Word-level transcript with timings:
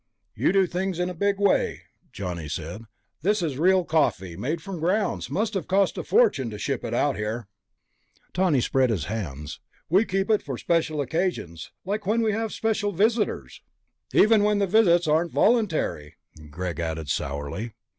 "You 0.33 0.51
do 0.51 0.65
things 0.65 0.97
in 0.97 1.11
a 1.11 1.13
big 1.13 1.39
way," 1.39 1.83
Johnny 2.11 2.49
said. 2.49 2.85
"This 3.21 3.43
is 3.43 3.59
real 3.59 3.85
coffee, 3.85 4.35
made 4.35 4.59
from 4.59 4.79
grounds. 4.79 5.29
Must 5.29 5.53
have 5.53 5.67
cost 5.67 5.95
a 5.95 6.03
fortune 6.03 6.49
to 6.49 6.57
ship 6.57 6.83
it 6.83 6.91
out 6.91 7.17
here." 7.17 7.47
Tawney 8.33 8.61
spread 8.61 8.89
his 8.89 9.05
hands. 9.05 9.59
"We 9.91 10.05
keep 10.05 10.31
it 10.31 10.41
for 10.41 10.57
special 10.57 11.01
occasions. 11.01 11.71
Like 11.85 12.07
when 12.07 12.23
we 12.23 12.31
have 12.31 12.51
special 12.51 12.91
visitors." 12.91 13.61
"Even 14.11 14.41
when 14.41 14.57
the 14.57 14.65
visits 14.65 15.05
aren't 15.07 15.33
voluntary," 15.33 16.15
Greg 16.49 16.79
added 16.79 17.07
sourly. 17.07 17.73